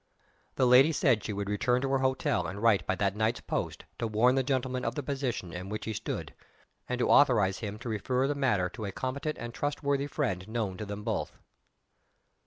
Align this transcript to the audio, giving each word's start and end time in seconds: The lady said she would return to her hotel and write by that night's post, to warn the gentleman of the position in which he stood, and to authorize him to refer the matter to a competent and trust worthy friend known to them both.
The 0.55 0.65
lady 0.65 0.91
said 0.91 1.23
she 1.23 1.31
would 1.31 1.47
return 1.47 1.79
to 1.83 1.91
her 1.91 1.99
hotel 1.99 2.47
and 2.47 2.59
write 2.59 2.87
by 2.87 2.95
that 2.95 3.15
night's 3.15 3.41
post, 3.41 3.85
to 3.99 4.07
warn 4.07 4.33
the 4.33 4.41
gentleman 4.41 4.83
of 4.83 4.95
the 4.95 5.03
position 5.03 5.53
in 5.53 5.69
which 5.69 5.85
he 5.85 5.93
stood, 5.93 6.33
and 6.89 6.97
to 6.97 7.07
authorize 7.11 7.59
him 7.59 7.77
to 7.77 7.87
refer 7.89 8.27
the 8.27 8.33
matter 8.33 8.67
to 8.69 8.85
a 8.85 8.91
competent 8.91 9.37
and 9.37 9.53
trust 9.53 9.83
worthy 9.83 10.07
friend 10.07 10.47
known 10.47 10.75
to 10.77 10.87
them 10.87 11.03
both. 11.03 11.33